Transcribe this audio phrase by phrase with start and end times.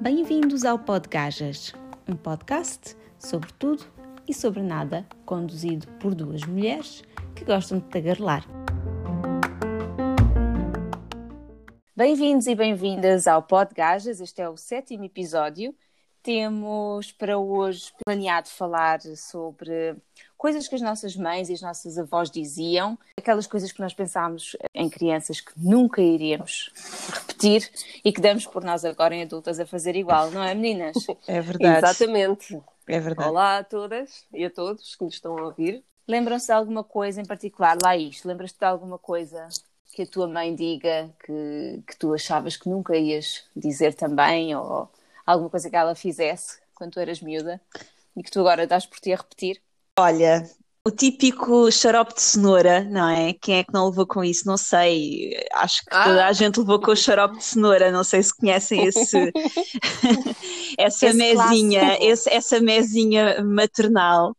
[0.00, 1.72] Bem-vindos ao Podgajas,
[2.08, 3.84] um podcast sobre tudo
[4.28, 7.02] e sobre nada, conduzido por duas mulheres
[7.34, 8.46] que gostam de tagarelar.
[11.96, 15.74] Bem-vindos e bem-vindas ao Podgajas, este é o sétimo episódio.
[16.22, 19.96] Temos para hoje planeado falar sobre
[20.38, 24.56] coisas que as nossas mães e as nossas avós diziam, aquelas coisas que nós pensámos
[24.84, 26.70] em crianças que nunca iríamos
[27.12, 27.70] repetir
[28.04, 30.94] e que damos por nós agora em adultas a fazer igual, não é, meninas?
[31.26, 31.78] É verdade.
[31.78, 32.62] Exatamente.
[32.86, 33.28] É verdade.
[33.28, 35.82] Olá a todas e a todos que nos estão a ouvir.
[36.06, 37.78] Lembram-se de alguma coisa em particular?
[37.98, 39.48] Isto, lembras-te de alguma coisa
[39.92, 44.90] que a tua mãe diga que, que tu achavas que nunca ias dizer também ou
[45.24, 47.60] alguma coisa que ela fizesse quando tu eras miúda
[48.16, 49.62] e que tu agora dás por ti a repetir?
[49.98, 50.48] Olha,
[50.86, 53.32] o típico xarope de cenoura, não é?
[53.40, 54.46] Quem é que não levou com isso?
[54.46, 55.30] Não sei.
[55.54, 56.04] Acho que Ah.
[56.04, 57.90] toda a gente levou com o xarope de cenoura.
[57.90, 59.32] Não sei se conhecem esse,
[60.78, 64.36] essa Esse mesinha, esse- essa mesinha maternal.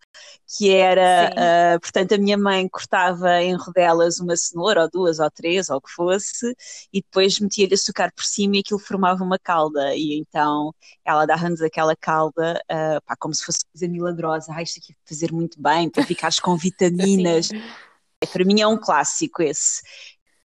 [0.57, 1.31] Que era,
[1.75, 5.77] ah, portanto, a minha mãe cortava em rodelas uma cenoura, ou duas, ou três, ou
[5.77, 6.55] o que fosse,
[6.93, 9.95] e depois metia-lhe açúcar por cima e aquilo formava uma calda.
[9.95, 14.53] E então ela dava-nos aquela calda, ah, pá, como se fosse coisa milagrosa.
[14.53, 17.49] Ah, isto aqui vai fazer muito bem para ficares com vitaminas.
[18.31, 19.81] Para mim é um clássico esse.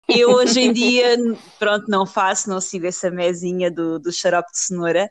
[0.09, 1.17] Eu hoje em dia,
[1.59, 5.09] pronto, não faço, não sigo essa mesinha do, do xarope de cenoura,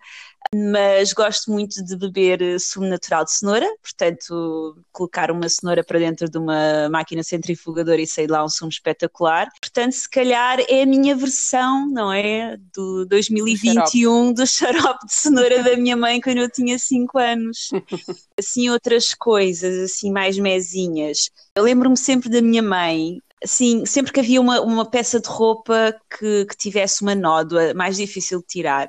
[0.54, 6.00] mas gosto muito de beber eh, sumo natural de cenoura, portanto, colocar uma cenoura para
[6.00, 9.50] dentro de uma máquina centrifugadora e sair lá um sumo espetacular.
[9.62, 12.58] Portanto, se calhar é a minha versão, não é?
[12.74, 17.70] Do 2021 do xarope de cenoura da minha mãe quando eu tinha 5 anos.
[18.38, 21.30] Assim, outras coisas, assim, mais mezinhas.
[21.54, 25.96] Eu lembro-me sempre da minha mãe, assim, sempre que havia uma, uma peça de roupa
[26.18, 28.88] que, que tivesse uma nódoa mais difícil de tirar,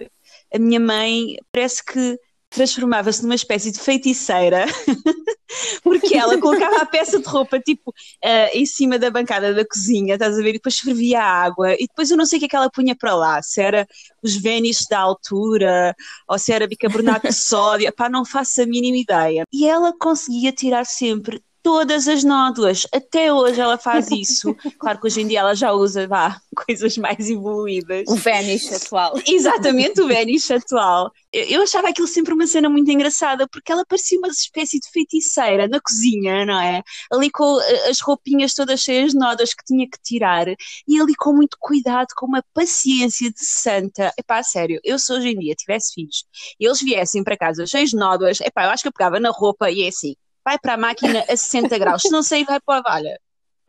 [0.54, 2.18] a minha mãe parece que
[2.50, 4.66] transformava-se numa espécie de feiticeira,
[5.84, 10.14] porque ela colocava a peça de roupa tipo eh, em cima da bancada da cozinha,
[10.14, 10.50] estás a ver?
[10.50, 12.68] E depois fervia a água, e depois eu não sei o que é que ela
[12.68, 13.86] punha para lá, se era
[14.20, 15.94] os Vénis da altura,
[16.28, 19.44] ou se era bicarbonato de sódio, pá, não faço a mínima ideia.
[19.52, 24.54] E ela conseguia tirar sempre todas as nódoas, até hoje ela faz isso.
[24.78, 28.04] Claro que hoje em dia ela já usa, vá, coisas mais evoluídas.
[28.08, 29.14] O Vanish atual.
[29.26, 31.12] Exatamente, o Vanish atual.
[31.32, 35.68] Eu, achava aquilo sempre uma cena muito engraçada, porque ela parecia uma espécie de feiticeira
[35.68, 36.82] na cozinha, não é?
[37.12, 41.14] Ali com eh, as roupinhas todas cheias de nódoas que tinha que tirar, e ali
[41.14, 44.12] com muito cuidado, com uma paciência de santa.
[44.18, 46.24] Epá, sério, eu se hoje em dia tivesse filhos
[46.58, 49.30] e eles viessem para casa cheios de nódoas, epá, eu acho que eu pegava na
[49.30, 52.58] roupa e é assim, vai para a máquina a 60 graus, se não sair vai
[52.60, 53.20] para, olha,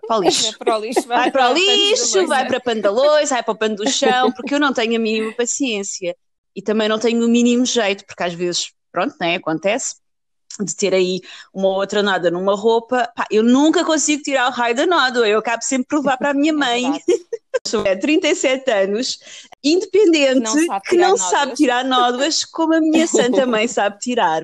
[0.08, 0.58] para o lixo.
[0.58, 2.48] para o lixo, Vai para o lixo, vai né?
[2.50, 6.16] para pandalões, vai para o pano do chão, porque eu não tenho a mínima paciência.
[6.56, 9.96] E também não tenho o mínimo jeito, porque às vezes, pronto, né, acontece
[10.60, 11.22] de ter aí
[11.54, 13.10] uma ou outra nódoa numa roupa.
[13.16, 16.32] Pá, eu nunca consigo tirar o raio da nódoa, eu acabo sempre por levar para
[16.32, 17.02] a minha É mãe,
[17.66, 19.20] sou é 37 anos,
[19.64, 21.30] independente, Que não sabe que não nódoas.
[21.30, 24.42] sabe tirar nódoas, como a minha santa mãe sabe tirar.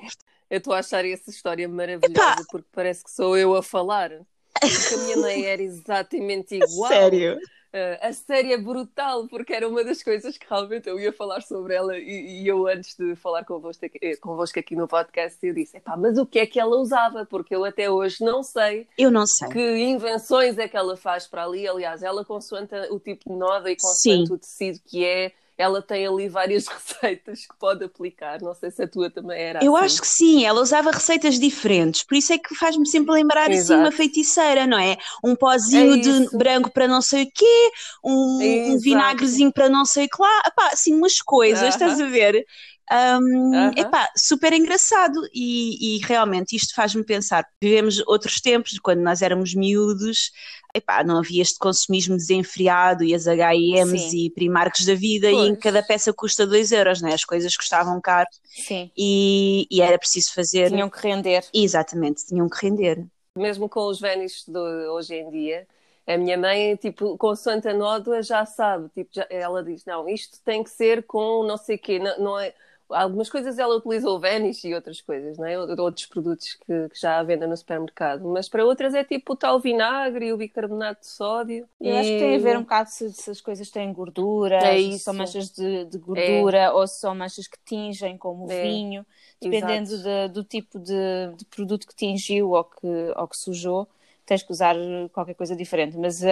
[0.50, 2.36] Eu estou a achar essa história maravilhosa Epá.
[2.50, 4.12] porque parece que sou eu a falar.
[4.60, 6.90] Porque a minha mãe era exatamente igual.
[6.90, 7.38] Sério.
[7.68, 11.42] Uh, a série é brutal, porque era uma das coisas que realmente eu ia falar
[11.42, 15.38] sobre ela e, e eu antes de falar convosco aqui, eh, convosco aqui no podcast
[15.46, 17.26] eu disse, epá, mas o que é que ela usava?
[17.26, 19.50] Porque eu até hoje não sei Eu não sei.
[19.50, 21.68] que invenções é que ela faz para ali.
[21.68, 24.34] Aliás, ela consoante o tipo de noda e consoante Sim.
[24.34, 28.42] o tecido que é, ela tem ali várias receitas que pode aplicar.
[28.42, 29.76] Não sei se a tua também era Eu assim.
[29.76, 33.76] acho que sim, ela usava receitas diferentes, por isso é que faz-me sempre lembrar assim
[33.76, 33.92] uma Exato.
[33.92, 34.98] feiticeira, não é?
[35.24, 37.72] Um pozinho É de branco para não sei o quê,
[38.04, 38.78] um, um Exato.
[38.80, 41.70] vinagrezinho para não sei o que lá, epá, assim umas coisas, Aham.
[41.70, 42.46] estás a ver?
[42.90, 43.74] Um, Aham.
[43.76, 49.54] epá, super engraçado e, e realmente isto faz-me pensar, vivemos outros tempos, quando nós éramos
[49.54, 50.32] miúdos,
[50.74, 55.50] epá, não havia este consumismo desenfreado e as H&M's e Primarks da vida e em
[55.50, 55.60] Pois.
[55.60, 57.14] cada peça custa 2 euros, não é?
[57.14, 60.70] As coisas custavam caro Sim, e, e era preciso fazer.
[60.70, 61.44] tinham que render.
[61.54, 63.06] Exatamente, tinham que render.
[63.36, 65.68] mesmo com os Vénis de hoje em dia,
[66.08, 68.90] a minha mãe, tipo, consoante a nódoa, já sabe.
[68.96, 72.00] Tipo, já- ela diz: não, isto tem que ser com não sei o quê.
[72.00, 72.54] Não, não é...
[72.90, 75.60] Algumas coisas ela utiliza o Vanish e outras coisas, não é?
[75.60, 78.28] Outros produtos que, que já há venda no supermercado.
[78.30, 81.68] Mas para outras é tipo o tal vinagre e o bicarbonato de sódio.
[81.80, 84.80] Eu acho que tem a ver um bocado se, se as coisas têm gordura, É
[84.80, 88.62] se são manchas de, de gordura ou se são manchas que tingem, como o É.
[88.62, 89.06] vinho,
[89.40, 90.94] dependendo de- do tipo de,
[91.38, 93.88] de produto que tingiu ou que, ou que sujou.
[94.28, 94.76] Tens que usar
[95.14, 95.98] qualquer coisa diferente.
[95.98, 96.28] Mas um,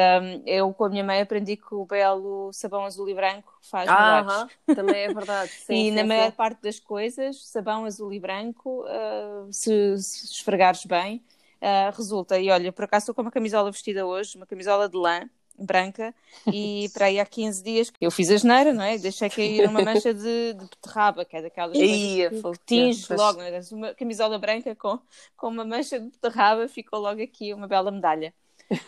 [0.46, 3.96] eu com a minha mãe aprendi que o belo sabão azul e branco faz Ah,
[3.96, 4.46] milagres.
[4.46, 5.54] aham, também é verdade.
[5.58, 6.06] Sim, e sim, na sim.
[6.06, 11.24] maior parte das coisas, sabão azul e branco, uh, se, se esfregares bem,
[11.62, 12.40] uh, resulta.
[12.40, 16.13] E olha, por acaso estou com uma camisola vestida hoje, uma camisola de lã branca,
[16.48, 18.98] e para aí há 15 dias eu fiz a geneira, não é?
[18.98, 23.60] Deixei cair uma mancha de, de beterraba, que é daquelas Ia, que, tinge logo, é?
[23.72, 25.00] uma camisola branca com,
[25.36, 28.34] com uma mancha de beterraba, ficou logo aqui uma bela medalha.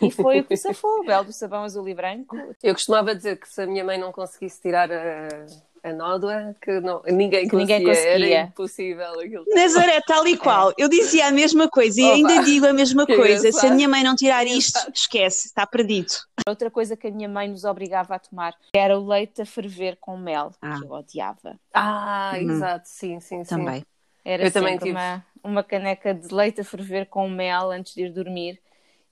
[0.02, 2.36] E foi o que safou, o belo do sabão azul e branco.
[2.62, 5.46] Eu costumava dizer que se a minha mãe não conseguisse tirar a,
[5.82, 8.10] a nódoa, que não, ninguém, Que ninguém conseguia.
[8.10, 8.38] conseguia.
[8.38, 9.44] Era impossível aquilo.
[9.54, 10.72] Nazaré, tal e qual.
[10.78, 12.14] Eu dizia a mesma coisa e Opa.
[12.14, 13.50] ainda digo a mesma coisa.
[13.52, 16.12] Se a minha mãe não tirar isto, esquece, está perdido.
[16.46, 19.96] Outra coisa que a minha mãe nos obrigava a tomar era o leite a ferver
[20.00, 20.78] com mel, Ah.
[20.78, 21.58] que eu odiava.
[21.74, 22.50] Ah, Uhum.
[22.50, 23.48] exato, sim, sim, sim.
[23.56, 23.84] Também.
[24.24, 24.90] Era Eu também tive.
[24.90, 28.60] uma, uma caneca de leite a ferver com mel antes de ir dormir.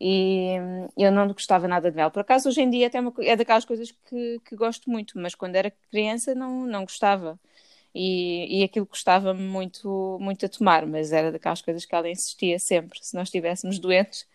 [0.00, 0.56] E
[0.96, 2.10] eu não gostava nada de mel.
[2.10, 5.18] Por acaso, hoje em dia até é uma é daquelas coisas que, que gosto muito,
[5.18, 7.38] mas quando era criança não, não gostava.
[7.94, 12.58] E, e aquilo gostava-me muito, muito a tomar, mas era daquelas coisas que ela insistia
[12.58, 12.98] sempre.
[13.00, 14.26] Se nós estivéssemos doentes,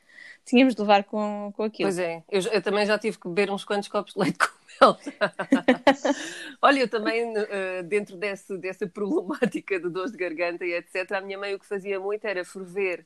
[0.44, 1.90] tínhamos de levar com, com aquilo.
[1.90, 4.48] Pois é, eu, eu também já tive que beber uns quantos copos de leite com
[4.81, 4.98] mel.
[6.60, 11.22] Olha, eu também, eh, dentro desse, dessa problemática de dores de garganta e etc., a
[11.22, 13.06] minha mãe o que fazia muito era ferver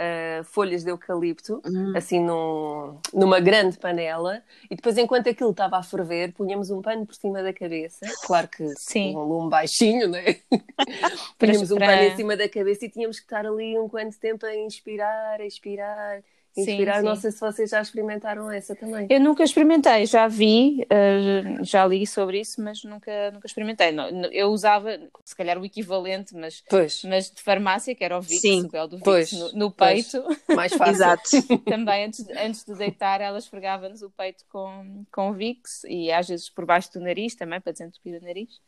[0.00, 1.92] eh, folhas de eucalipto, Hum.
[1.96, 7.04] assim num- numa grande panela, e depois, enquanto aquilo estava a ferver, punhamos um pano
[7.04, 9.12] por cima da cabeça, claro que Sim.
[9.12, 10.36] com um lume baixinho, né?
[11.38, 14.46] punhamos um pano em cima da cabeça e tínhamos que estar ali um quanto tempo
[14.46, 16.22] a inspirar, a expirar.
[16.64, 17.22] Sim, Inspirar, não sim.
[17.22, 19.06] sei se vocês já experimentaram essa também.
[19.10, 23.92] Eu nunca experimentei, já vi, eh, já li sobre isso, mas nunca, nunca experimentei.
[23.92, 28.20] Não, Eu usava, se calhar, o equivalente, mas, Pois, mas de farmácia, que era o
[28.20, 30.10] Vicks, Sim, o belo do Vicks pois, no, no pois.
[30.12, 30.26] peito.
[30.54, 30.94] mais fácil.
[30.94, 31.30] Exato.
[31.64, 36.10] Também, antes, de- antes de deitar, ela esfregava-nos o peito com, com o Vicks e
[36.10, 38.60] às vezes por baixo do nariz também, para desentupir o nariz.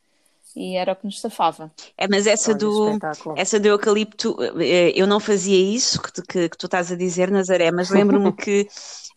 [0.57, 1.73] E era o que nos safava.
[1.97, 3.01] É, mas essa Olha, do,
[3.35, 6.97] essa do eucalipto, eh, eu não fazia isso que, tu- que- que tu estás a
[6.97, 8.67] dizer, Nazaré, mas lembro-me que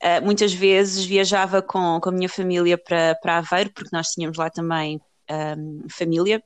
[0.01, 4.37] eh, muitas vezes viajava com, com a minha família para, para Aveiro, porque nós tínhamos
[4.37, 6.43] lá também ahm, família.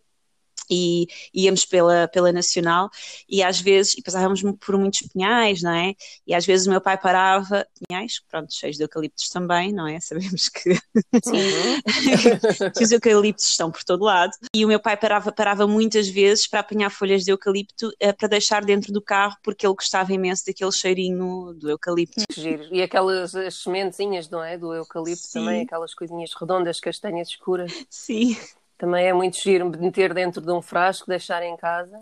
[0.70, 2.90] E íamos pela, pela Nacional
[3.30, 5.94] e às vezes, e passávamos por muitos pinhais, não é?
[6.26, 10.00] E às vezes o meu pai parava, pinhais, pronto, cheios de eucaliptos também, não é?
[10.08, 10.78] Sabemos que
[12.76, 14.32] que os eucaliptos estão por todo lado.
[14.56, 18.28] E o meu pai parava, parava muitas vezes para apanhar folhas de eucalipto eh, para
[18.28, 22.24] deixar dentro do carro, porque ele gostava imenso daquele cheirinho do eucalipto.
[22.34, 22.68] Giro.
[22.72, 24.58] E aquelas as sementezinhas, não é?
[24.58, 25.40] Do eucalipto Sim.
[25.40, 27.72] também, aquelas coisinhas redondas, castanhas escuras.
[27.90, 28.38] Sim.
[28.78, 32.02] Também é muito giro meter dentro de um frasco, deixar em casa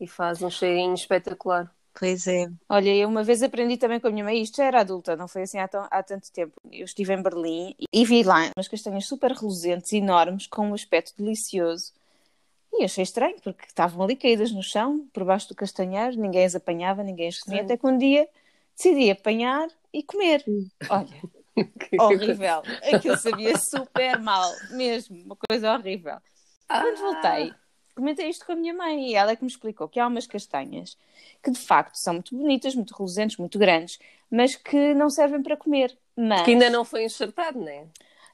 [0.00, 1.72] e faz um cheirinho espetacular.
[1.98, 2.48] Pois é.
[2.68, 5.28] Olha, eu uma vez aprendi também com a minha mãe, isto já era adulta, não
[5.28, 6.52] foi assim há, tão- há tanto tempo.
[6.70, 11.14] Eu estive em Berlim e vi lá umas castanhas super reluzentes, enormes, com um aspecto
[11.16, 11.92] delicioso.
[12.72, 16.54] E achei estranho, porque estavam ali caídas no chão, por baixo do castanheiro, ninguém as
[16.54, 18.28] apanhava, ninguém as comia, até que um dia
[18.76, 20.44] decidi apanhar e comer.
[20.90, 21.06] Olha,
[22.00, 22.62] horrível.
[22.92, 26.16] Aquilo sabia super mal, mesmo, uma coisa horrível.
[26.68, 27.52] Quando voltei,
[27.94, 30.26] comentei isto com a minha mãe e ela é que me explicou que há umas
[30.26, 30.96] castanhas
[31.42, 33.98] que de facto são muito bonitas, muito reluzentes, muito grandes,
[34.30, 35.96] mas que não servem para comer.
[36.16, 37.84] Mas Que ainda não foi enxertado, não é?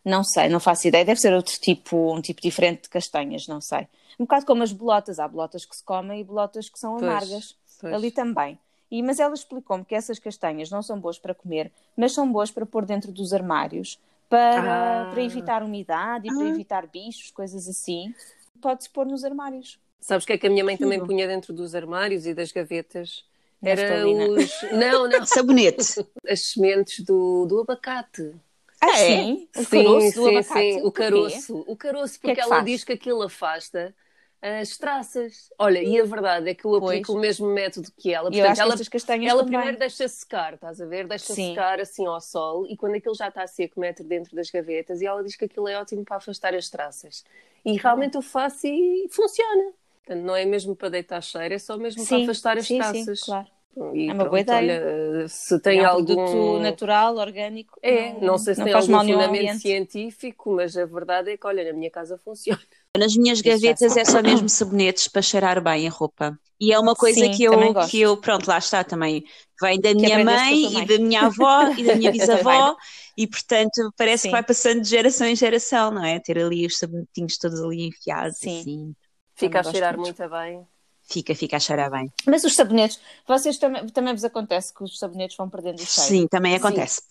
[0.05, 1.05] não sei, não faço ideia.
[1.05, 3.87] Deve ser outro tipo, um tipo diferente de castanhas, não sei.
[4.19, 5.19] Um bocado como as bolotas.
[5.19, 7.57] Há bolotas que se comem e bolotas que são Pois, amargas.
[7.81, 7.95] pois.
[7.95, 8.59] Ali também.
[8.93, 12.51] E, mas ela explicou-me que essas castanhas não são boas para comer, mas são boas
[12.51, 15.11] para pôr dentro dos armários, para, Ah.
[15.11, 16.49] para evitar umidade e para Ah.
[16.49, 18.15] evitar bichos, coisas assim.
[18.61, 19.79] Pode-se pôr nos armários.
[19.99, 22.53] Sabes o que é que a minha mãe também punha dentro dos armários e das
[22.53, 23.25] gavetas?
[23.63, 24.63] Era os.
[24.73, 25.25] Não, não.
[25.25, 26.05] Sabonete.
[26.29, 28.35] As sementes do, do abacate.
[28.79, 28.95] Ah, é?
[29.07, 29.49] sim?
[29.57, 30.73] O sim, caroço do sim, abacate.
[30.73, 31.65] sim, o caroço.
[31.67, 32.67] O caroço, que é porque que ela faz?
[32.67, 33.95] diz que aquilo afasta
[34.43, 35.51] as traças.
[35.59, 37.15] Olha, e a verdade é que eu aplico Pois.
[37.15, 38.31] o mesmo método que ela.
[38.31, 38.75] Portanto, acho que ela,
[39.23, 41.07] ela primeiro deixa secar, estás a ver?
[41.07, 41.37] Deixa Sim.
[41.37, 45.07] secar assim ao sol e quando aquilo já está seco, mete dentro das gavetas e
[45.07, 47.25] ela diz que aquilo é ótimo para afastar as traças.
[47.65, 49.73] E realmente eu faço e funciona.
[50.05, 52.73] Portanto, não é mesmo para deitar cheiro, é só mesmo para Sim, afastar as sim,
[52.73, 53.19] traças.
[53.19, 53.49] sim, claro.
[53.95, 54.81] E É uma boa pronto, ideia.
[54.81, 57.81] olha, se tem é um algum produto natural, orgânico.
[57.83, 61.65] é, não sei se não tem algum fundamento científico, mas a verdade é que, olha,
[61.65, 62.61] na minha casa funciona.
[62.97, 66.39] Nas minhas Isso já gavetas é só mesmo sabonetes para cheirar bem a roupa.
[66.61, 69.25] E é uma coisa Sim, que eu, que eu, pronto, lá está também.
[69.61, 72.77] Vem da minha aprendeste com a mãe e da minha avó e da minha bisavó,
[73.17, 74.29] e portanto parece Sim.
[74.29, 76.21] que vai passando de geração em geração, não é?
[76.21, 78.61] Ter ali os sabonetinhos todos ali enfiados, Sim.
[78.61, 78.95] assim.
[79.37, 80.19] Fica a cheirar muito.
[80.19, 80.67] muito bem.
[81.05, 82.11] Fica, fica a cheirar bem.
[82.27, 86.11] Mas os sabonetes, vocês também, também vos acontece que os sabonetes vão perdendo o cheiro?
[86.11, 87.03] Sim, também acontece.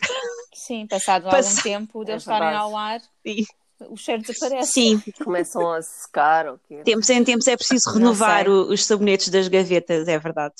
[0.54, 3.46] Sim, passado algum Passa- tempo de É eles estarem ao ar, Sim.
[3.90, 4.72] O cheiro desaparece.
[4.72, 6.82] Sim, Começam a secar ou quê?
[6.84, 10.54] tempos em tempos é preciso Não renovar o- os sabonetes das gavetas, é verdade.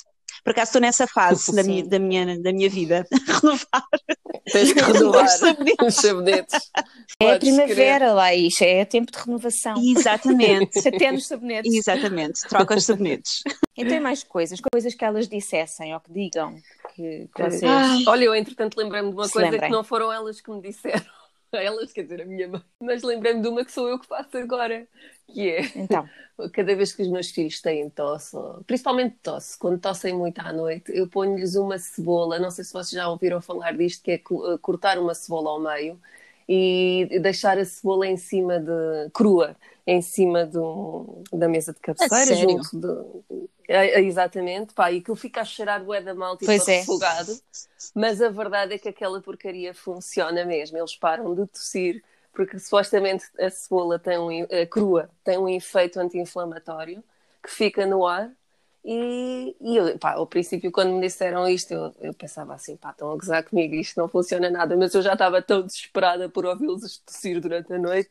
[0.44, 3.06] Por acaso estou nessa fase da minha, da, minha, da minha vida.
[3.40, 3.84] Renovar
[4.50, 5.86] Tens que renovar os sabonetes.
[5.86, 6.70] os sabonetes.
[7.20, 9.74] É a Podes primavera lá, isto é tempo de renovação.
[9.78, 10.88] Exatamente.
[10.88, 11.72] Até nos sabonetes.
[11.72, 12.40] Exatamente.
[12.48, 13.42] Troca os sabonetes.
[13.76, 16.56] E tem mais coisas, coisas que elas dissessem ou que digam
[16.96, 17.62] que, que vocês.
[17.62, 18.02] Ai.
[18.08, 19.70] Olha, eu entretanto lembrei-me de uma Se coisa lembrem.
[19.70, 21.04] que não foram elas que me disseram.
[21.52, 22.62] Elas, quer dizer, a minha mãe.
[22.80, 24.86] Mas lembrei-me de uma que sou eu que faço agora.
[25.26, 26.08] Que é, Então,
[26.52, 30.90] cada vez que os meus filhos têm tosse, principalmente tosse, quando tossem muito à noite,
[30.94, 32.38] eu ponho-lhes uma cebola.
[32.38, 35.60] Não sei se vocês já ouviram falar disto, que é eh, cortar uma cebola ao
[35.60, 36.00] meio
[36.48, 39.10] e deixar a cebola em cima de.
[39.12, 39.56] crua,
[39.86, 43.48] em cima do, da mesa de cabeceira, junto de.
[43.72, 46.56] É, é, exatamente, pá, e aquilo fica a cheirar bué da mal, tipo é.
[46.56, 47.32] refogado.
[47.94, 50.76] Mas a verdade é que aquela porcaria funciona mesmo.
[50.76, 57.02] Eles param de tossir, porque supostamente a cebola tem um, crua tem um efeito anti-inflamatório
[57.42, 58.30] que fica no ar.
[58.84, 62.90] E, e eu, pá, ao princípio, quando me disseram isto, eu, eu pensava assim: pá,
[62.90, 64.76] estão a gozar comigo, isto não funciona nada.
[64.76, 68.10] Mas eu já estava tão desesperada por ouvi-los tossir durante a noite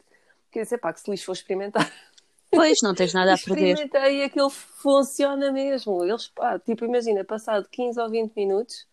[0.52, 1.92] que eu disse: pá, que se lixo vou experimentar.
[2.52, 3.72] Pois, não tens nada a perder.
[3.74, 6.04] Experimentei e aquilo funciona mesmo.
[6.04, 8.86] Eles, pá, tipo, imagina, passado 15 ou 20 minutos,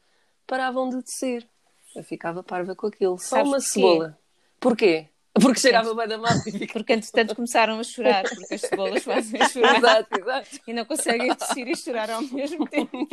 [0.46, 1.46] paravam de tossir.
[1.94, 3.18] Eu ficava parva com aquilo.
[3.18, 3.70] Só Sabes uma porquê?
[3.70, 4.18] cebola.
[4.60, 5.08] Porquê?
[5.40, 6.44] Porque cheirava bem da massa.
[6.72, 10.48] porque entretanto começaram a chorar, porque as cebolas fazem chorar exato, exato.
[10.66, 13.06] e não conseguem tossir e chorar ao mesmo tempo.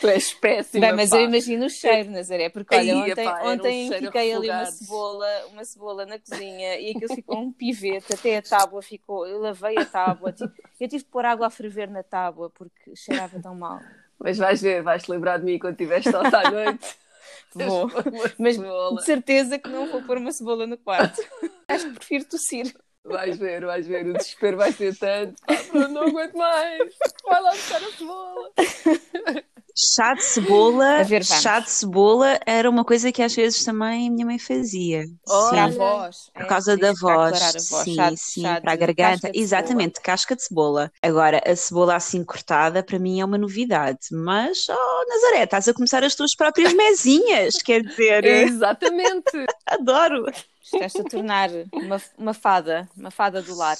[0.00, 0.86] Tu és péssima.
[0.86, 1.16] Bem, mas pá.
[1.16, 4.66] eu imagino o cheiro, Nazaré, porque olha, Ai, ontem, um ontem cheiro fiquei ali uma
[4.66, 9.40] cebola, uma cebola na cozinha e aquilo ficou um pivete, até a tábua ficou, eu
[9.40, 13.40] lavei a tábua, tipo, eu tive que pôr água a ferver na tábua porque cheirava
[13.40, 13.80] tão mal.
[14.18, 16.96] Mas vais ver, vais-te lembrar de mim quando tiveres tosse à noite.
[17.54, 17.90] Vou.
[18.38, 18.96] Mas cebola.
[18.98, 21.20] de certeza que não vou pôr uma cebola no quarto.
[21.68, 22.74] Acho que prefiro tossir.
[23.04, 24.06] Vais ver, vais ver.
[24.06, 25.40] O desespero vai ser tanto.
[25.46, 26.94] Pá, Bruno, não aguento mais.
[27.24, 28.52] Vai lá buscar a cebola.
[29.80, 34.08] Chá de cebola, A ver, chá de cebola era uma coisa que às vezes também
[34.08, 35.04] a minha mãe fazia.
[35.28, 36.30] Olha, Para a Sim, voz.
[36.34, 37.40] por é, causa diz da voz.
[37.42, 37.84] a voz.
[37.84, 39.18] Sim, Chá de- sim, chá para a garganta.
[39.28, 39.32] cebola.
[39.34, 40.92] Exatamente, casca de cebola.
[41.00, 43.98] Agora, a cebola assim cortada para mim é uma novidade.
[44.10, 49.46] Mas, oh, Nazaré, estás a começar as tuas próprias mesinhas, quer dizer, Exatamente.
[49.66, 50.24] adoro.
[50.72, 53.76] Estás-te a tornar uma, uma fada, uma fada do lar.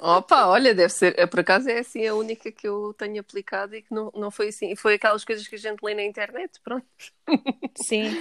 [0.00, 1.28] Opa, olha, deve ser.
[1.28, 4.48] Por acaso é assim a única que eu tenho aplicado e que não, não foi
[4.48, 4.74] assim.
[4.74, 6.86] Foi aquelas coisas que a gente lê na internet, pronto.
[7.76, 8.14] Sim.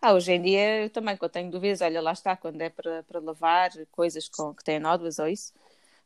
[0.00, 3.02] Ah, hoje em dia eu também, quando tenho dúvidas, olha, lá está, quando é para,
[3.02, 5.52] para lavar coisas com, que têm nódoas ou isso,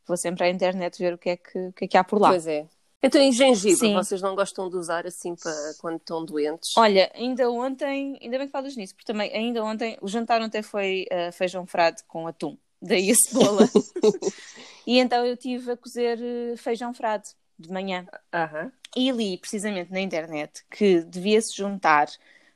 [0.07, 2.19] vou sempre à internet ver o que é que, o que, é que há por
[2.19, 2.29] lá.
[2.29, 2.65] Pois é.
[3.03, 3.93] Então, em gengibre, Sim.
[3.93, 6.69] vocês não gostam de usar assim para quando estão doentes?
[6.77, 10.61] Olha, ainda ontem, ainda bem que falas nisso, porque também ainda ontem, o jantar ontem
[10.61, 13.67] foi eh, feijão frade com atum, daí a cebola.
[14.85, 18.05] e então eu tive a cozer eh, feijão frade de manhã.
[18.31, 18.71] Aham.
[18.95, 22.07] E li precisamente na internet que devia-se juntar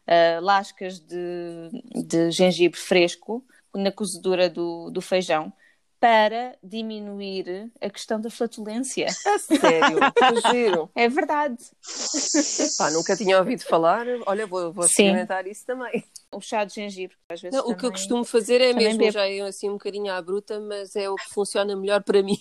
[0.08, 1.70] ah, lascas de,
[2.04, 5.52] de gengibre fresco na cozedura do, do feijão
[6.00, 9.08] para diminuir a questão da flatulência.
[9.08, 10.00] A sério,
[10.52, 10.90] giro.
[10.96, 11.58] É verdade.
[12.78, 14.06] Pá, nunca tinha ouvido falar.
[14.26, 14.92] Olha, vou, vou Sim.
[14.92, 16.04] experimentar isso também.
[16.36, 17.58] O chá de gengibre, às vezes.
[17.58, 19.12] Não, o que eu costumo fazer é mesmo, bebo.
[19.12, 22.38] já é assim um bocadinho à bruta, mas é o que funciona melhor para mim.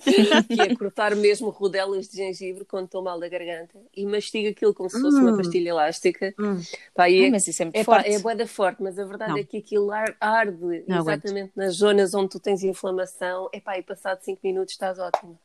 [0.48, 4.74] que é cortar mesmo rodelas de gengibre quando estou mal da garganta e mastigo aquilo
[4.74, 5.36] como se fosse uma Hum.
[5.36, 6.34] pastilha elástica.
[6.38, 6.60] Hum.
[6.94, 8.10] Pá, e Ah, é, mas isso é muito é, pá, forte.
[8.14, 9.38] é boeda forte, mas a verdade Não.
[9.38, 11.24] é que aquilo ar- arde Não aguento.
[11.24, 13.48] exatamente nas zonas onde tu tens inflamação.
[13.52, 15.38] É pá, e passado 5 minutos estás ótimo.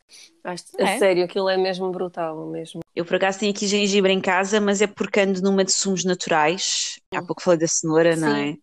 [0.44, 0.98] Acho, a É?
[1.00, 2.82] sério, aquilo é mesmo brutal mesmo.
[2.96, 6.04] Eu por acaso tenho aqui gengibre em casa, mas é porque ando numa de sumos
[6.04, 7.00] naturais.
[7.14, 7.26] Há Hum.
[7.26, 8.34] pouco falei da cenoura, não Sim.
[8.36, 8.56] é?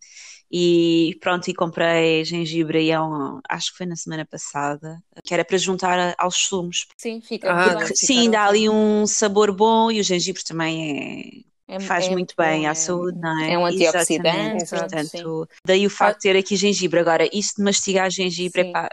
[0.50, 5.34] E pronto, e comprei gengibre aí há um, acho que foi na semana passada, que
[5.34, 6.86] era para juntar aos sumos.
[6.96, 7.88] Sim, fica Ah, bem.
[7.88, 12.10] Que, sim, dá ali um sabor bom e o gengibre também é, É- faz é
[12.10, 13.52] muito bem é- à saúde, não é?
[13.54, 17.00] é um antioxidante, Exatamente, portanto, daí o facto de ter aqui gengibre.
[17.00, 18.70] Agora, isso de mastigar gengibre, Sim.
[18.70, 18.88] epá,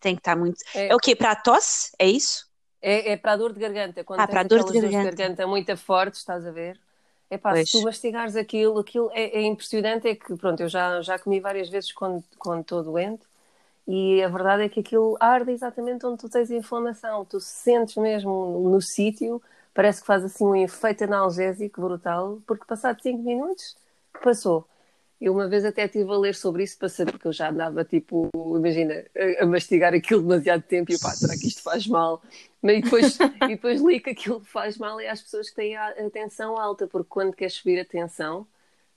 [0.00, 0.58] tem que estar muito.
[0.74, 1.14] É, É o quê?
[1.16, 1.90] Para a tosse?
[1.98, 2.46] É isso?
[2.80, 4.04] é, é para a dor de garganta.
[4.04, 5.02] Quando Ah, tens para a dor de aquelas dores de garganta.
[5.02, 6.80] garganta muito fortes, estás a ver?
[7.30, 7.66] É pá, Pois.
[7.68, 10.08] se tu mastigares aquilo, aquilo é, é impressionante.
[10.08, 13.24] É que, pronto, eu já, já comi várias vezes quando quando estou doente
[13.88, 17.24] e a verdade é que aquilo arde exatamente onde tu tens inflamação.
[17.24, 19.42] Tu sentes mesmo no sítio,
[19.74, 23.76] parece que faz assim um efeito analgésico brutal, porque passado 5 minutos
[24.22, 24.66] passou.
[25.20, 27.84] Eu uma vez até estive a ler sobre isso para saber, porque eu já andava,
[27.84, 29.04] tipo, imagina,
[29.40, 32.22] a, a mastigar aquilo demasiado tempo e pá, será que isto faz mal?
[32.60, 35.88] Mas depois, e depois li que aquilo faz mal é às pessoas que têm a,
[35.88, 38.46] a tensão alta, porque quando queres subir a tensão,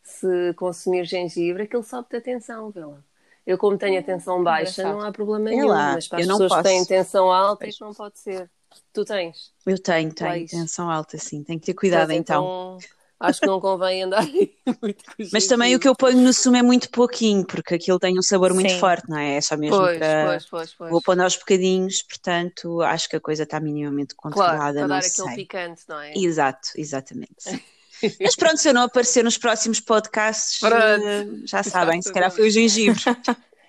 [0.03, 3.01] se consumir gengibre, aquilo sobe a tensão, vê lá.
[3.45, 6.51] Eu, como tenho a tensão baixa, não há problema nenhum, lá, mas para as pessoas
[6.51, 6.69] que posso.
[6.69, 8.49] têm tensão alta, isto não pode ser.
[8.93, 9.51] Tu tens?
[9.65, 10.51] Eu tenho, tenho Pois.
[10.51, 11.43] tensão alta, sim.
[11.43, 12.77] Tenho que ter cuidado Pois, então.
[13.19, 14.23] Acho que não convem andar
[14.81, 17.99] muito com Mas também o que eu ponho no sumo é muito pouquinho, porque aquilo
[17.99, 18.79] tem um sabor muito Sim.
[18.79, 19.35] forte, não é?
[19.35, 20.25] É só mesmo Pois, para.
[20.25, 20.91] pois, pois, pois.
[20.91, 24.95] Vou pondo aos bocadinhos, portanto, acho que a coisa está minimamente Claro, controlada, para não
[24.95, 25.23] dar sei.
[25.25, 26.13] aquele picante, não é?
[26.15, 27.61] Exato, exatamente.
[28.21, 31.05] Mas pronto, se eu não aparecer nos próximos podcasts, Pronto.
[31.05, 33.01] eh, já sabem, se calhar foi o gengibre.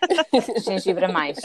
[0.65, 1.39] Gengibre a mais.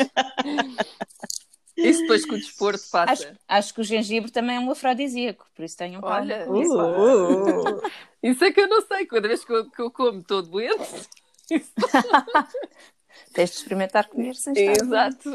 [1.77, 3.11] Isso depois que o desporto passa.
[3.11, 6.17] Acho, acho que o gengibre também é um afrodisíaco, por isso tenham calma.
[6.17, 6.77] Olha, isso.
[6.77, 7.81] Uh,
[8.25, 9.05] Isso é que eu não sei.
[9.05, 11.07] Cada vez que eu, que eu como estou doente.
[13.33, 14.83] Tens de experimentar comer sem estar.
[14.83, 15.31] Exato.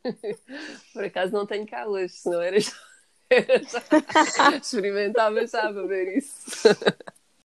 [0.94, 2.72] Por acaso não tenho cá hoje, senão era já.
[3.28, 4.56] Era já.
[4.56, 6.46] Experimentava já para ver isso.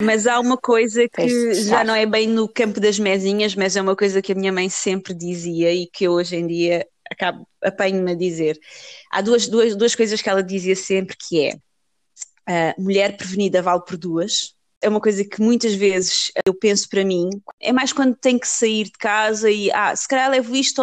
[0.01, 3.81] Mas há uma coisa que já não é bem no campo das mesinhas, mas é
[3.81, 7.48] uma coisa que a minha mãe sempre dizia e que eu hoje em dia acabo,
[7.63, 8.60] apanho-me a dizer.
[9.12, 11.54] Há duas, duas, duas coisas que ela dizia sempre que é
[12.48, 14.56] a mulher prevenida vale por duas.
[14.82, 18.48] É uma coisa que muitas vezes eu penso para mim, é mais quando tenho que
[18.48, 20.82] sair de casa e ah, se calhar levo isto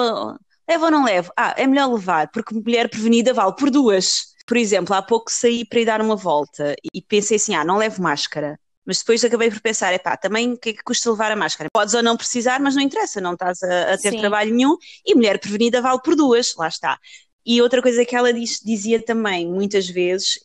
[0.69, 1.33] levo ou não levo?
[1.37, 4.35] Ah, é melhor levar, porque mulher prevenida vale por duas.
[4.47, 7.79] Por exemplo, há pouco saí para ir dar uma volta e pensei assim, ah, não
[7.79, 8.59] levo máscara.
[8.87, 11.69] Mas depois acabei por pensar, epá, também o que é que custa levar a máscara?
[11.73, 14.21] Podes ou não precisar, mas não interessa, não estás a, a ter Sim.
[14.21, 16.99] trabalho nenhum e mulher prevenida vale por duas, lá está.
[17.45, 20.39] E outra coisa que ela diz- dizia também muitas vezes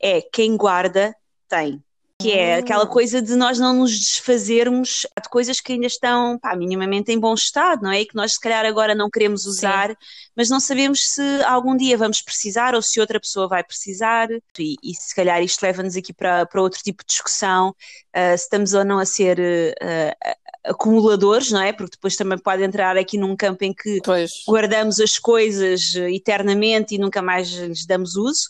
[0.00, 1.14] é quem guarda
[1.48, 1.82] tem.
[2.20, 6.56] Que é aquela coisa de nós não nos desfazermos de coisas que ainda estão pá,
[6.56, 8.00] minimamente em bom estado, não é?
[8.00, 9.96] E que nós se calhar agora não queremos usar,
[10.36, 14.28] mas não sabemos se algum dia vamos precisar ou se outra pessoa vai precisar.
[14.58, 17.72] E, e se calhar isto leva-nos aqui para, para outro tipo de discussão,
[18.12, 19.38] ah, se estamos ou não a ser
[19.80, 21.72] ah, acumuladores, não é?
[21.72, 24.42] Porque depois também pode entrar aqui num campo em que Pois.
[24.44, 28.48] guardamos as coisas eternamente e nunca mais lhes damos uso.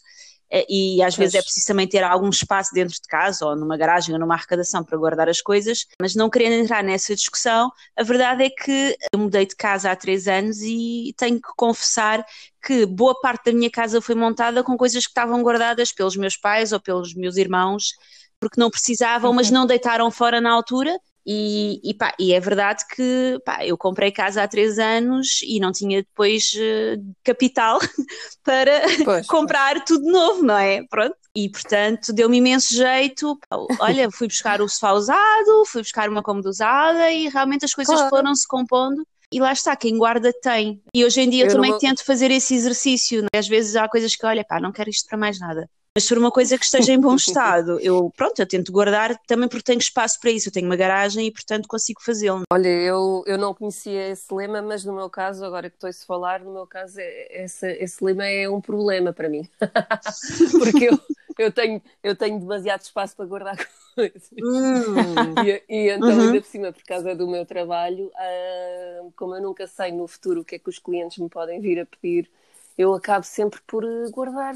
[0.51, 1.45] Eh, E às vezes é Pois.
[1.45, 4.97] preciso também ter algum espaço dentro de casa ou numa garagem ou numa arrecadação para
[4.99, 9.47] guardar as coisas, mas não querendo entrar nessa discussão, a verdade é que eu mudei
[9.47, 12.25] de casa há três anos e tenho que confessar
[12.65, 16.37] que boa parte da minha casa foi montada com coisas que estavam guardadas pelos meus
[16.37, 17.93] pais ou pelos meus irmãos
[18.41, 20.97] porque não precisavam, mas não deitaram fora na altura.
[21.31, 25.61] E, e, pá, e é verdade que pá, eu comprei casa há três anos e
[25.61, 27.79] não tinha depois eh, capital
[28.43, 29.27] para Pois.
[29.27, 30.83] comprar tudo novo, não é?
[30.89, 31.15] Pronto.
[31.37, 33.39] E portanto deu-me imenso jeito.
[33.79, 37.95] Olha, fui buscar o sofá usado, fui buscar uma cômoda usada e realmente as coisas
[37.95, 38.09] Claro.
[38.09, 39.07] foram se compondo.
[39.31, 40.81] E lá está, quem guarda tem.
[40.95, 43.21] E hoje em dia eu, Eu também não- tento fazer esse exercício.
[43.21, 43.29] né?
[43.39, 45.69] Às vezes há coisas que, olha, pá, não quero isto para mais nada.
[45.99, 49.19] Mas se for uma coisa que esteja em bom estado, eu, pronto, eu tento guardar
[49.27, 50.49] também porque tenho espaço para isso.
[50.49, 52.43] Eu tenho uma garagem e, portanto, consigo fazê-lo.
[52.53, 56.07] Olha, eu, eu não conhecia esse lema, mas no meu caso, agora que estou-se a
[56.07, 59.49] falar, no meu caso, é- esse, esse lema é um problema para mim.
[60.57, 61.01] Porque eu,
[61.37, 63.57] eu, tenho, eu tenho demasiado espaço para guardar
[63.97, 64.31] coisas.
[64.33, 66.21] E, e então, Uhum.
[66.27, 70.43] ainda por cima, por causa do meu trabalho, ah, como eu nunca sei no futuro
[70.43, 72.31] o que é que os clientes me podem vir a pedir,
[72.79, 74.55] eu acabo sempre por eh, guardar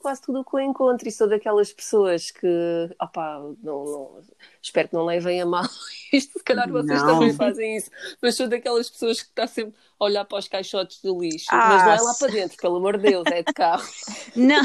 [0.00, 1.08] quase tudo o que eu encontro.
[1.08, 2.46] E sou daquelas pessoas que,
[3.00, 4.22] opá, não, não-
[4.62, 5.64] espero que não levem a mal
[6.12, 7.04] isto, se calhar vocês Não.
[7.04, 7.90] também fazem isso,
[8.22, 11.60] mas sou daquelas pessoas que está sempre a olhar para os caixotes do lixo, Ah,
[11.64, 13.88] mas não é lá se- para dentro, pelo amor de Deus, é de carro.
[14.36, 14.62] Não,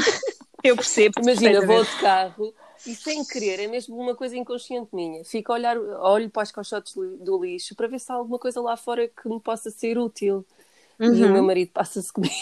[0.62, 1.14] eu percebo.
[1.20, 2.54] Imagina, vou de carro
[2.86, 5.24] e sem querer, é mesmo uma coisa inconsciente minha.
[5.24, 8.60] Fico a olhar, olho para os caixotes do lixo para ver se há alguma coisa
[8.60, 10.46] lá fora que me possa ser útil.
[11.06, 11.30] E o Uhum.
[11.30, 12.34] meu marido passa-se comigo.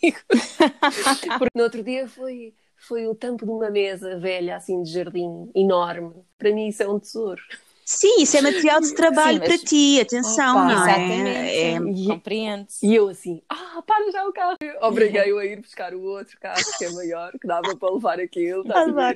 [1.38, 5.50] Porque no outro dia foi, foi o tampo de uma mesa velha, assim, de jardim,
[5.54, 6.12] enorme.
[6.38, 7.42] Para mim isso é um tesouro.
[7.84, 11.38] Sim, isso é material de trabalho Sim, mas- para ti, atenção, Opa, não Exatamente.
[11.38, 11.72] é?
[11.74, 11.78] é...
[11.78, 12.84] sim, Compreende-se.
[12.86, 14.56] E eu assim, ah, para já o carro.
[14.82, 18.64] Obriguei-o a ir buscar o outro carro, que é maior, que dava para levar aquilo.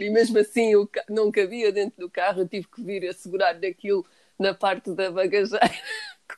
[0.01, 3.13] E mesmo assim o ca- não cabia dentro do carro, eu tive que vir a
[3.13, 4.07] segurar daquilo
[4.39, 5.69] na parte da bagageira,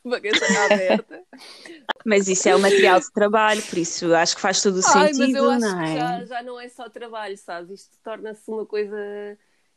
[0.01, 1.25] com a bagageira aberta.
[2.05, 5.13] Mas isso é o material de trabalho, por isso acho que faz todo o Ai,
[5.15, 5.97] mas sentido, eu acho não que é?
[5.97, 7.81] já, já não é só trabalho, sabes?
[7.83, 8.97] Isto torna-se uma coisa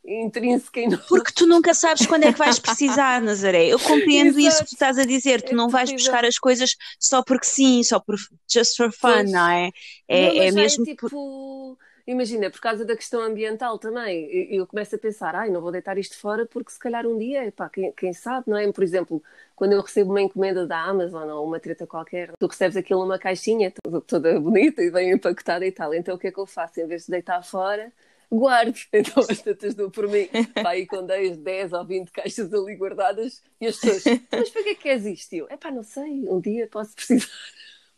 [0.04, 0.98] intrínseca e não.
[1.08, 3.66] Porque tu nunca sabes quando é que vais precisar, Nazaré.
[3.66, 4.64] Eu compreendo isso Exato.
[4.64, 5.42] que tu estás a dizer.
[5.42, 8.16] Tu É não vais buscar as coisas só porque sim, só por
[8.50, 9.30] just for fun, Pois.
[9.30, 9.70] não é?
[10.10, 11.78] Não, É, mas é já mesmo tipo.
[12.06, 15.98] Imagina, por causa da questão ambiental também, eu, começo a pensar, ai, não vou deitar
[15.98, 18.70] isto fora porque se calhar um dia, pá, quem, quem sabe, não é?
[18.70, 19.22] Por exemplo,
[19.54, 23.18] quando eu recebo uma encomenda da Amazon ou uma treta qualquer, tu recebes aquilo numa
[23.18, 25.92] caixinha toda, toda bonita e bem empacotada e tal.
[25.94, 26.80] Então o que é que eu faço?
[26.80, 27.92] Em vez de deitar fora,
[28.30, 28.76] guardo.
[28.92, 30.28] Então as tantas dou por mim,
[30.64, 34.68] aí com 10, 10 ou 20 caixas ali guardadas e as pessoas, mas para que
[34.70, 35.32] é que és isto?
[35.34, 37.26] Eu, é pá, não sei, um dia posso precisar.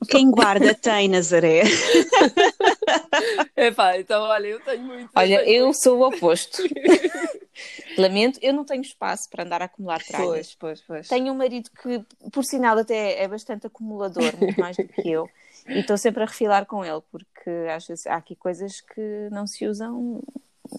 [0.09, 1.63] Quem guarda tem, Nazaré.
[3.55, 5.11] É pá, então olha, eu tenho muito.
[5.15, 6.63] Olha, eu sou o oposto.
[7.99, 10.55] Lamento, eu não tenho espaço para andar a acumular tralhas.
[10.55, 11.09] Pois, pois, pois.
[11.09, 15.29] Tenho um marido que, por sinal, até é bastante acumulador, muito mais do que eu.
[15.67, 19.47] E estou sempre a refilar com ele, porque às vezes há aqui coisas que não
[19.47, 20.23] se usam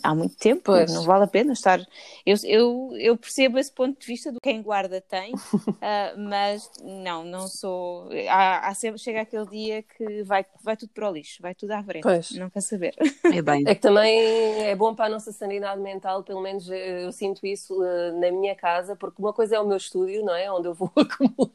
[0.03, 0.93] há muito tempo, Pois.
[0.93, 1.79] não vale a pena estar.
[2.25, 5.33] Eu, eu, eu percebo esse ponto de vista do quem guarda tem,
[5.81, 8.09] ah, mas não, não sou.
[8.29, 11.71] Há, há sempre, chega aquele dia que vai, vai tudo para o lixo, vai tudo
[11.71, 12.31] à frente, Pois.
[12.31, 12.95] não quer saber.
[13.33, 13.63] É bem.
[13.65, 17.83] É que também é bom para a nossa sanidade mental, pelo menos eu sinto isso
[17.83, 20.51] eh, na minha casa, porque uma coisa é o meu estúdio, não é?
[20.51, 21.53] Onde eu vou acumulando,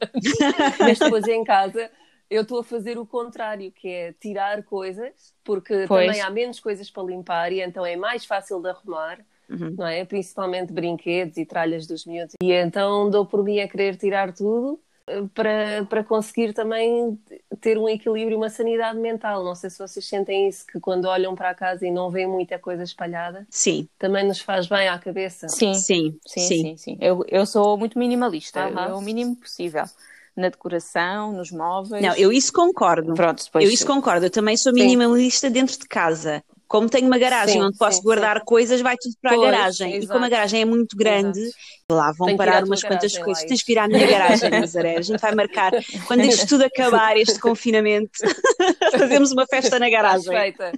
[0.79, 1.89] mas depois em casa
[2.29, 6.05] eu estou a fazer o contrário, que é tirar coisas, porque Pois.
[6.07, 9.19] também há menos coisas para limpar e então é mais fácil de arrumar.
[9.49, 9.75] Uhum.
[9.77, 10.03] Não é?
[10.03, 12.33] Principalmente brinquedos e tralhas dos miúdos.
[12.41, 17.19] E então dou por mim a querer tirar tudo eh, para, para conseguir também
[17.61, 19.43] ter um equilíbrio, uma sanidade mental.
[19.43, 22.27] Não sei se vocês sentem isso, que quando olham para a casa e não veem
[22.27, 25.47] muita coisa espalhada, Sim, também nos faz bem à cabeça.
[25.47, 26.61] Sim, sim, Sim, sim.
[26.61, 26.97] sim, sim.
[26.99, 28.89] Eu, eu sou muito minimalista, Aham.
[28.89, 29.85] é o mínimo possível.
[30.35, 32.01] Na decoração, nos móveis.
[32.03, 33.13] Não, eu isso concordo.
[33.13, 33.63] Pronto, depois.
[33.63, 34.25] Eu isso concordo.
[34.25, 36.43] Eu também sou minimalista dentro de casa.
[36.67, 39.51] Como tenho uma garagem Sim, onde posso sim, guardar coisas, vai tudo para Pois, a
[39.51, 39.91] garagem.
[39.93, 40.11] E exato.
[40.13, 41.55] como a garagem é muito grande, Exato.
[41.91, 43.43] lá vão parar umas quantas garagem coisas.
[43.43, 44.97] lá, Tens que ir à minha garagem, Nazaré.
[44.97, 45.71] A gente vai marcar.
[46.07, 48.09] Quando isto tudo acabar, este confinamento,
[48.97, 50.27] fazemos uma festa na garagem.
[50.27, 50.71] feita.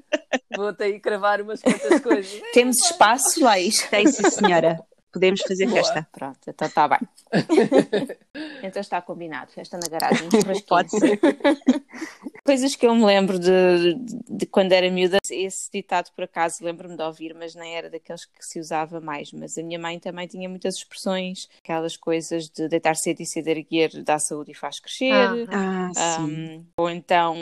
[0.55, 2.41] Vou-te aí cravar umas quantas coisas.
[2.53, 3.81] Temos espaço, Laís.
[3.89, 4.77] Tem sim, senhora.
[5.17, 5.77] Podemos fazer Boa.
[5.77, 6.07] festa.
[6.11, 6.99] Pronto, então está bem.
[8.63, 10.29] então está combinado, festa na garagem.
[10.67, 11.19] Pode ser.
[12.45, 16.63] Coisas que eu me lembro de, de, de quando era miúda, esse ditado por acaso
[16.63, 19.31] lembro-me de ouvir, mas nem era daqueles que se usava mais.
[19.33, 23.47] Mas a minha mãe também tinha muitas expressões, aquelas coisas de deitar cedo e cedo
[23.47, 25.47] erguer dá saúde e faz crescer.
[25.51, 26.21] Ah, Ah, sim.
[26.21, 27.35] Um, ou então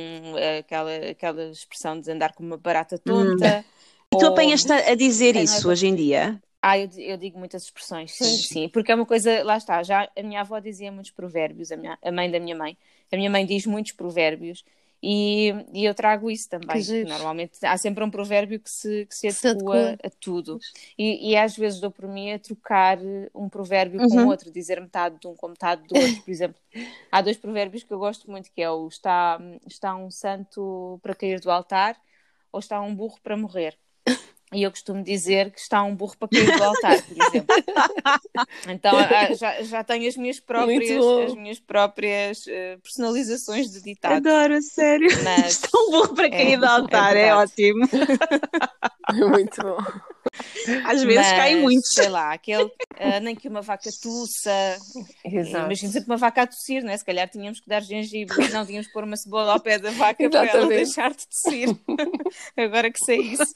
[0.59, 3.65] aquela, aquela expressão de andar com uma barata tonta.
[4.13, 6.41] E tu apanhas-te a dizer isso hoje em dia?
[6.67, 8.69] Ah, eu, eu digo muitas expressões, sim, Sim.
[8.69, 11.97] porque é uma coisa, lá está, já a minha avó dizia muitos provérbios, a, minha,
[12.01, 12.75] a mãe da minha mãe,
[13.11, 14.65] a minha mãe diz muitos provérbios
[15.01, 16.91] e, e eu trago isso também.
[17.03, 19.99] Normalmente há sempre um provérbio que se, que se Se adequa adequa.
[20.03, 20.59] a tudo.
[20.97, 22.97] E, e às vezes dou por mim a trocar
[23.35, 24.25] um provérbio com Uhum.
[24.25, 26.19] outro, dizer metade de um com metade do outro.
[26.23, 26.59] Por exemplo,
[27.11, 31.13] há dois provérbios que eu gosto muito, que é o está, está um santo para
[31.15, 31.95] cair do altar
[32.51, 33.77] ou está um burro para morrer.
[34.55, 37.55] E eu costumo dizer que está um burro para cair do altar, por exemplo.
[38.67, 44.27] Então ah, já, já tenho as minhas próprias, as minhas próprias eh, personalizações de ditado.
[44.27, 45.07] Adoro, sério.
[45.23, 47.87] Mas Está um burro para cair É, do altar, é é, ótimo.
[49.13, 50.14] Muito bom.
[50.85, 51.91] Às vezes mas, caem muitos.
[51.91, 52.71] Sei lá, aquele
[53.21, 54.77] nem que uma vaca tussa.
[55.23, 55.65] Exato.
[55.65, 56.97] Imagina sempre uma vaca a tossir, não é?
[56.97, 59.91] Se calhar tínhamos que dar gengibre, não tínhamos que pôr uma cebola ao pé da
[59.91, 60.75] vaca para ela Exatamente.
[60.75, 61.69] deixar de tossir.
[62.57, 63.53] Agora que sei isso.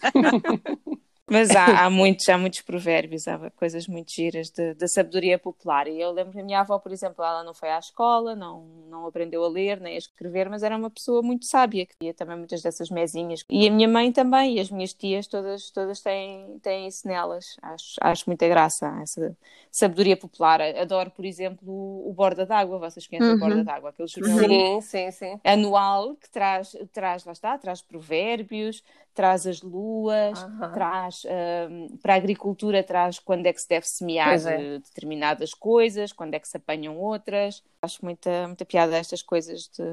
[1.29, 5.87] Mas há, há muitos, há muitos provérbios, há coisas muito giras da sabedoria popular.
[5.87, 8.65] E eu lembro que a minha avó, por exemplo, ela não foi à escola, não,
[8.89, 12.13] não aprendeu a ler nem a escrever, mas era uma pessoa muito sábia, que tinha
[12.13, 13.43] também muitas dessas mesinhas.
[13.49, 17.55] E a minha mãe também, e as minhas tias, todas, todas têm, têm isso nelas.
[17.61, 19.37] Acho, acho muita graça, essa
[19.71, 20.61] sabedoria popular.
[20.61, 22.79] Adoro, por exemplo, o, o Borda d'Água.
[22.79, 23.35] Vocês conhecem Uhum.
[23.35, 23.89] o Borda d'Água?
[23.91, 25.39] Aquele jornalismo Sim, sim, sim.
[25.43, 28.83] anual que traz, traz, lá está, traz provérbios,
[29.19, 30.71] traz as luas, Aham.
[30.71, 31.23] traz
[31.69, 34.79] hum, para a agricultura, traz quando é que se deve semear é.
[34.79, 37.61] determinadas coisas, quando é que se apanham outras.
[37.81, 39.83] Acho muita, muita piada estas coisas de,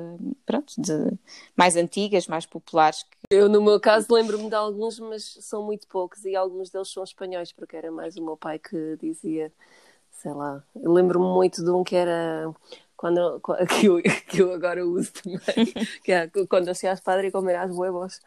[0.46, 1.18] pronto, de
[1.56, 3.04] mais antigas, mais populares.
[3.28, 7.02] Eu, no meu caso, lembro-me de alguns, mas são muito poucos e alguns deles são
[7.02, 9.52] espanhóis, porque era mais o meu pai que dizia,
[10.12, 10.62] sei lá.
[10.76, 12.54] Eu lembro-me muito de um que era.
[12.96, 13.40] Quando,
[13.80, 18.20] que, eu, que eu agora uso também, que é quando seas padre comerás huevos.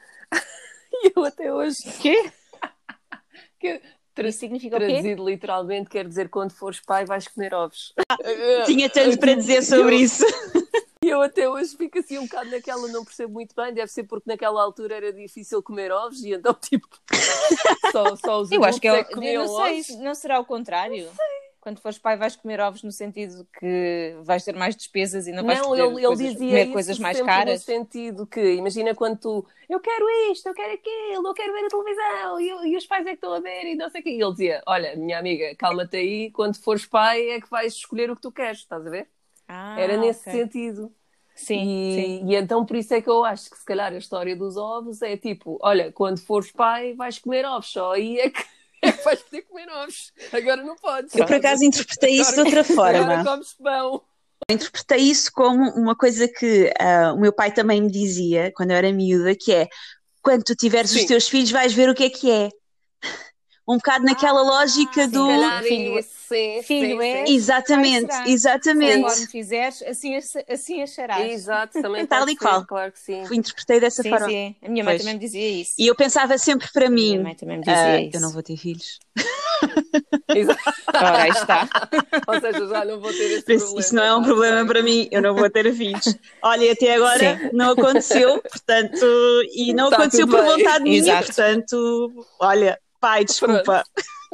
[1.04, 1.84] E eu até hoje.
[2.02, 2.32] Quê?
[3.60, 3.82] Que,
[4.15, 4.86] tra- significa o quê?
[4.88, 7.93] traduzido literalmente quer dizer quando fores pai vais comer ovos.
[8.65, 10.23] Tinha tanto para dizer sobre Eu- isso.
[11.04, 14.04] E eu até hoje fico assim um bocado naquela, não percebo muito bem, deve ser
[14.06, 16.88] porque naquela altura era difícil comer ovos e então tipo
[17.91, 19.89] só, só os Eu acho que, adultos é, que não sei, ovos.
[19.99, 21.10] não será o contrário?
[21.60, 25.43] Quando fores pai vais comer ovos no sentido que vais ter mais despesas e não
[25.43, 27.60] vais Não, ele, ele coisas- dizia comer coisas mais caras.
[27.62, 31.65] no sentido que, imagina quando tu, eu quero isto, eu quero aquilo, eu quero ver
[31.65, 34.04] a televisão, e, e os pais é que estão a ver, e não sei o
[34.04, 34.10] quê.
[34.12, 38.10] E ele dizia, olha, minha amiga, calma-te aí, quando fores pai é que vais escolher
[38.10, 39.10] o que tu queres, estás a ver?
[39.48, 40.28] Ah, Era nesse ok.
[40.30, 40.93] sentido.
[41.36, 42.26] Sim, e, sim.
[42.28, 45.02] e então por isso é que eu acho que se calhar a história dos ovos
[45.02, 48.43] é tipo, olha, quando fores pai vais comer ovos, só aí é que
[49.04, 50.12] vais poder comer ovos.
[50.32, 51.16] Agora não podes.
[51.16, 53.24] Eu por acaso interpretei isso de outra Agora forma.
[53.26, 54.02] comes pão.
[54.50, 58.78] interpretei isso como uma coisa que ah, o meu pai também me dizia quando eu
[58.78, 59.68] era miúda, que é
[60.22, 61.08] quando tu tiveres os Sim.
[61.08, 62.50] teus filhos vais ver o que é que é.
[63.70, 65.28] Um bocado naquela lógica sim, do.
[65.30, 67.34] Se filho- sim, filho sim, é- sim.
[67.36, 69.02] Exatamente, exatamente.
[69.04, 70.16] Conforme fizeres, assim,
[70.50, 71.32] assim acharás.
[71.32, 72.66] Exato, também Tal e qual.
[72.66, 73.22] claro que sim.
[73.32, 74.28] Interpretei dessa Sim, forma.
[74.28, 74.56] sim.
[74.64, 75.02] A minha mãe Pois.
[75.02, 75.74] também me dizia isso.
[75.78, 78.18] E eu pensava sempre para A minha mim, mãe também me dizia ah, isso.
[78.18, 79.00] eu não vou ter filhos.
[80.34, 80.60] Exato.
[80.94, 81.70] Ora, aí está.
[82.28, 83.80] Ou seja, já não vou ter esse problema.
[83.80, 86.16] isso não é um problema para mim, eu não vou ter filhos.
[86.44, 89.06] Olha, até agora não aconteceu, portanto,
[89.54, 90.58] e não Tá aconteceu por bem.
[90.58, 91.26] vontade minha, Exato.
[91.28, 93.84] portanto, olha, pai, desculpa.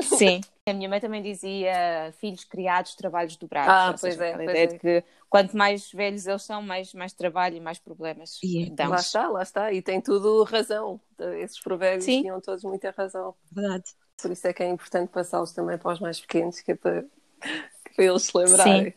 [0.01, 0.41] Sim.
[0.67, 3.71] A minha mãe também dizia filhos criados, trabalhos dobrados.
[3.71, 4.67] Ah, Ou seja, pois é, pois ideia é.
[4.67, 8.69] de que quanto mais velhos eles são, mais, mais trabalho e mais problemas E é
[8.71, 8.89] dão.
[8.89, 9.71] Lá está, lá está.
[9.71, 10.99] E tem tudo razão.
[11.39, 12.21] Esses provérbios Sim.
[12.21, 13.36] tinham todos muita razão.
[13.51, 13.84] Verdade.
[14.19, 17.04] Por isso é que é importante passá-los também para os mais pequenos, que é para,
[17.04, 18.93] que é para eles se lembrarem.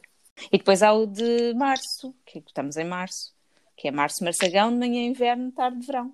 [0.50, 3.35] E depois há o de março, que estamos em março,
[3.76, 6.12] que é março, marçagão, de manhã inverno, tarde de verão.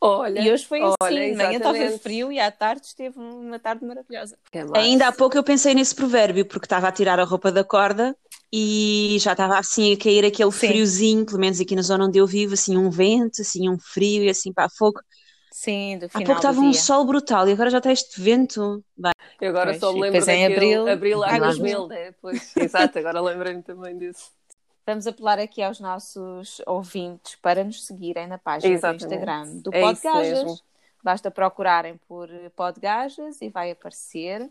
[0.00, 3.58] Olha, e hoje foi assim, olha, de manhã estava frio e à tarde esteve uma
[3.58, 4.36] tarde maravilhosa.
[4.74, 8.16] Ainda há pouco eu pensei nesse provérbio, porque estava a tirar a roupa da corda
[8.52, 10.68] e já estava assim a cair aquele Sim.
[10.68, 14.24] friozinho, pelo menos aqui na zona onde eu vivo, assim um vento, assim um frio
[14.24, 15.00] e assim para fogo.
[15.50, 18.20] Sim, do Há final pouco do estava um sol brutal e agora já está este
[18.20, 18.84] vento.
[18.96, 21.88] Bem, Eu agora Pois, só me lembro depois em daquele abril, abril há águas 2000,
[21.88, 22.12] né?
[22.20, 24.32] Pois, exato, agora lembrei-me também disso.
[24.86, 29.00] Vamos apelar aqui aos nossos ouvintes para nos seguirem na página Exatamente.
[29.00, 30.62] do Instagram do É Podgajas.
[31.02, 34.50] Basta procurarem por Podgajas e vai aparecer.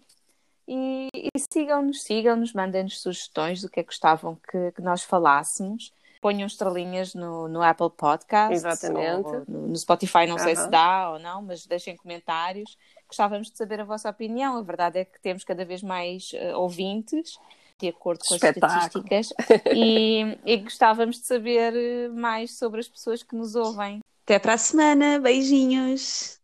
[0.67, 5.91] E, sigam-nos, sigam-nos, mandem-nos sugestões do que é que gostavam que, que nós falássemos.
[6.21, 8.63] Ponham estrelinhas no, no Apple Podcasts.
[8.63, 9.27] Exatamente.
[9.27, 12.77] ou no, no Spotify, não sei se dá ou não, mas deixem comentários.
[13.07, 14.57] Gostávamos de saber a vossa opinião.
[14.57, 17.37] A verdade é que temos cada vez mais eh, ouvintes,
[17.83, 19.05] de acordo com as Espetáculo.
[19.05, 19.33] estatísticas,
[19.75, 23.99] e, e gostávamos de saber eh, mais sobre as pessoas que nos ouvem.
[24.23, 26.39] até para a semana, beijinhos!